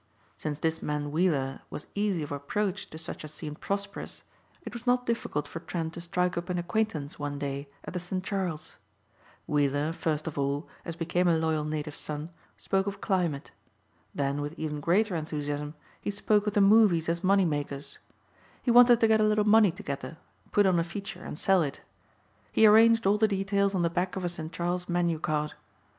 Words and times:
Since 0.35 0.57
this 0.57 0.81
man 0.81 1.11
Weiller 1.11 1.61
was 1.69 1.85
easy 1.93 2.23
of 2.23 2.31
approach 2.31 2.89
to 2.89 2.97
such 2.97 3.23
as 3.23 3.31
seemed 3.31 3.61
prosperous 3.61 4.23
it 4.65 4.73
was 4.73 4.87
not 4.87 5.05
difficult 5.05 5.47
for 5.47 5.59
Trent 5.59 5.93
to 5.93 6.01
strike 6.01 6.35
up 6.39 6.49
an 6.49 6.57
acquaintance 6.57 7.19
one 7.19 7.37
day 7.37 7.69
at 7.83 7.93
the 7.93 7.99
St 7.99 8.23
Charles. 8.23 8.77
Weiller 9.45 9.93
first 9.93 10.25
of 10.25 10.39
all, 10.39 10.67
as 10.85 10.95
became 10.95 11.27
a 11.27 11.37
loyal 11.37 11.65
native 11.65 11.95
son, 11.95 12.31
spoke 12.57 12.87
of 12.87 12.99
climate. 12.99 13.51
Then 14.15 14.41
with 14.41 14.57
even 14.57 14.79
greater 14.79 15.15
enthusiasm 15.15 15.75
he 16.01 16.09
spoke 16.09 16.47
of 16.47 16.53
the 16.55 16.61
movies 16.61 17.07
as 17.07 17.23
money 17.23 17.45
makers. 17.45 17.99
He 18.63 18.71
wanted 18.71 19.01
to 19.01 19.07
get 19.07 19.21
a 19.21 19.25
little 19.25 19.45
money 19.45 19.69
together, 19.69 20.17
put 20.51 20.65
on 20.65 20.79
a 20.79 20.83
feature 20.83 21.23
and 21.23 21.37
sell 21.37 21.61
it. 21.61 21.81
He 22.51 22.65
arranged 22.65 23.05
all 23.05 23.19
the 23.19 23.27
details 23.27 23.75
on 23.75 23.83
the 23.83 23.87
back 23.91 24.15
of 24.15 24.25
a 24.25 24.29
St. 24.29 24.51
Charles 24.51 24.89
menu 24.89 25.19
card. 25.19 25.53